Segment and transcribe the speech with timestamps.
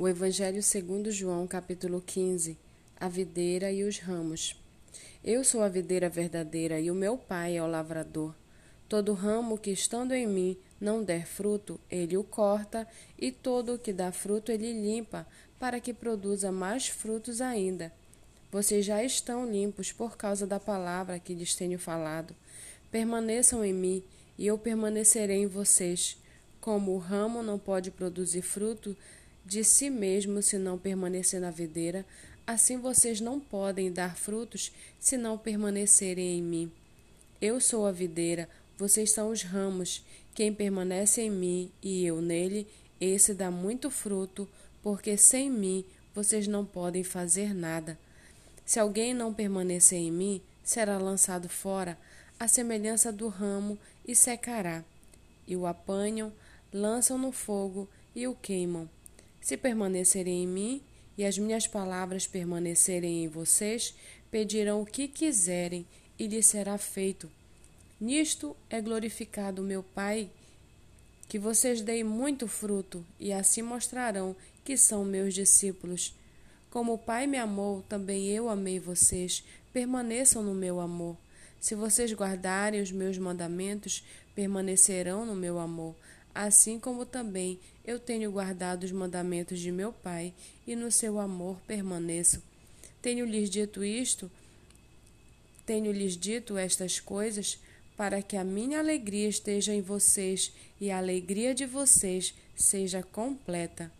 [0.00, 2.56] O Evangelho segundo João, capítulo 15.
[3.00, 4.54] A videira e os ramos.
[5.24, 8.32] Eu sou a videira verdadeira e o meu pai é o lavrador.
[8.88, 12.86] Todo ramo que estando em mim não der fruto, ele o corta,
[13.18, 15.26] e todo o que dá fruto ele limpa,
[15.58, 17.92] para que produza mais frutos ainda.
[18.52, 22.36] Vocês já estão limpos por causa da palavra que lhes tenho falado.
[22.88, 24.04] Permaneçam em mim,
[24.38, 26.16] e eu permanecerei em vocês.
[26.60, 28.96] Como o ramo não pode produzir fruto
[29.44, 32.04] de si mesmo se não permanecer na videira,
[32.46, 36.72] assim vocês não podem dar frutos se não permanecerem em mim.
[37.40, 40.04] Eu sou a videira, vocês são os ramos.
[40.34, 42.66] Quem permanece em mim e eu nele,
[43.00, 44.48] esse dá muito fruto,
[44.82, 45.84] porque sem mim
[46.14, 47.98] vocês não podem fazer nada.
[48.64, 51.98] Se alguém não permanecer em mim, será lançado fora,
[52.38, 54.84] à semelhança do ramo, e secará.
[55.46, 56.32] E o apanham,
[56.72, 58.88] lançam no fogo e o queimam.
[59.40, 60.82] Se permanecerem em mim
[61.16, 63.94] e as minhas palavras permanecerem em vocês,
[64.30, 65.86] pedirão o que quiserem
[66.18, 67.30] e lhes será feito.
[68.00, 70.30] Nisto é glorificado meu Pai,
[71.28, 76.14] que vocês deem muito fruto e assim mostrarão que são meus discípulos.
[76.70, 79.42] Como o Pai me amou, também eu amei vocês.
[79.72, 81.16] Permaneçam no meu amor.
[81.60, 85.96] Se vocês guardarem os meus mandamentos, permanecerão no meu amor
[86.34, 90.34] assim como também eu tenho guardado os mandamentos de meu Pai,
[90.66, 92.42] e no seu amor permaneço.
[93.00, 94.30] Tenho-lhes dito isto,
[95.64, 97.58] tenho-lhes dito estas coisas,
[97.96, 103.90] para que a minha alegria esteja em vocês e a alegria de vocês seja completa.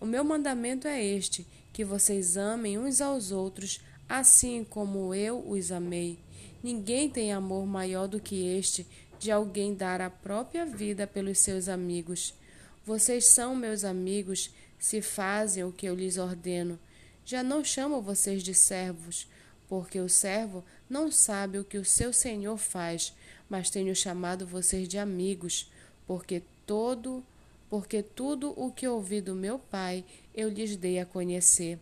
[0.00, 5.72] O meu mandamento é este: que vocês amem uns aos outros, assim como eu os
[5.72, 6.18] amei.
[6.62, 8.86] Ninguém tem amor maior do que este
[9.24, 12.34] de alguém dar a própria vida pelos seus amigos.
[12.84, 16.78] Vocês são meus amigos se fazem o que eu lhes ordeno.
[17.24, 19.26] Já não chamo vocês de servos,
[19.66, 23.14] porque o servo não sabe o que o seu senhor faz,
[23.48, 25.72] mas tenho chamado vocês de amigos,
[26.06, 27.24] porque todo
[27.70, 30.04] porque tudo o que ouvi do meu Pai
[30.34, 31.78] eu lhes dei a conhecer.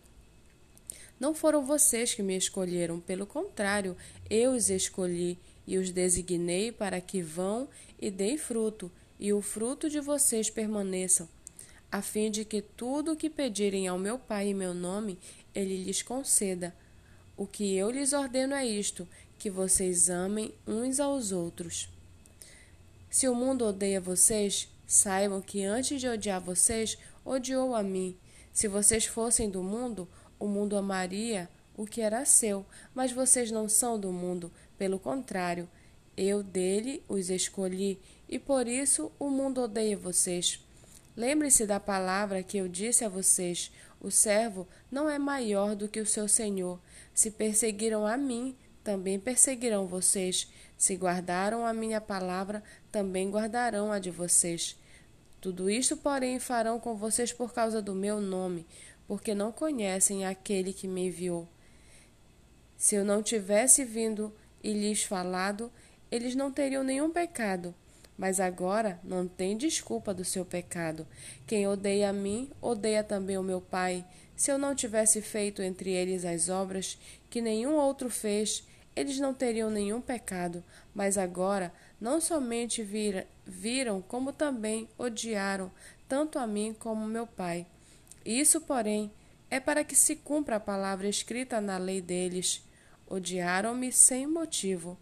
[1.23, 3.97] Não foram vocês que me escolheram, pelo contrário,
[4.29, 7.69] eu os escolhi e os designei para que vão
[8.01, 8.91] e deem fruto,
[9.21, 11.29] e o fruto de vocês permaneçam,
[11.93, 15.17] a fim de que tudo o que pedirem ao meu Pai em meu nome,
[15.55, 16.75] ele lhes conceda.
[17.37, 19.07] O que eu lhes ordeno é isto:
[19.39, 21.89] que vocês amem uns aos outros.
[23.09, 28.17] Se o mundo odeia vocês, saibam que antes de odiar vocês, odiou a mim.
[28.53, 30.09] Se vocês fossem do mundo,
[30.43, 35.69] o mundo amaria o que era seu, mas vocês não são do mundo, pelo contrário,
[36.17, 37.97] eu dele os escolhi,
[38.29, 40.59] e por isso o mundo odeia vocês.
[41.17, 43.71] Lembre-se da palavra que eu disse a vocês:
[44.01, 46.81] o servo não é maior do que o seu senhor.
[47.15, 50.51] Se perseguiram a mim, também perseguirão vocês.
[50.77, 54.77] Se guardaram a minha palavra, também guardarão a de vocês.
[55.43, 58.65] Tudo isto, porém, farão com vocês por causa do meu nome,
[59.13, 61.47] porque não conhecem aquele que me enviou.
[62.79, 64.35] Se eu não tivesse vindo
[64.65, 65.71] e lhes falado,
[66.11, 67.75] eles não teriam nenhum pecado.
[68.17, 71.07] Mas agora não tem desculpa do seu pecado.
[71.47, 74.03] Quem odeia a mim, odeia também o meu Pai.
[74.35, 76.99] Se eu não tivesse feito entre eles as obras
[77.29, 80.65] que nenhum outro fez, eles não teriam nenhum pecado.
[80.95, 85.71] Mas agora não somente vira, viram, como também odiaram,
[86.09, 87.67] tanto a mim como meu Pai.
[88.25, 89.11] Isso, porém,
[89.51, 92.63] é para que se cumpra a palavra escrita na lei deles
[93.13, 94.97] odiaram-me sem motivo.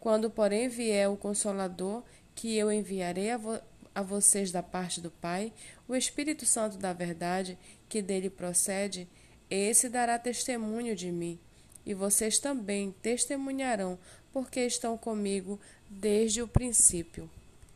[0.00, 2.02] Quando, porém, vier o Consolador,
[2.34, 3.60] que eu enviarei a, vo
[3.94, 5.52] a vocês da parte do Pai,
[5.88, 7.58] o Espírito Santo da Verdade,
[7.88, 9.08] que dele procede,
[9.50, 11.38] esse dará testemunho de mim.
[11.84, 13.98] E vocês também testemunharão,
[14.32, 15.58] porque estão comigo
[15.88, 17.30] desde o princípio.